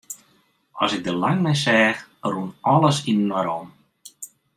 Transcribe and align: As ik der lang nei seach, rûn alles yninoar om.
As 0.85 0.91
ik 0.95 1.01
der 1.05 1.17
lang 1.23 1.39
nei 1.41 1.57
seach, 1.63 1.99
rûn 2.33 2.49
alles 2.73 2.97
yninoar 3.11 3.47
om. 3.59 3.67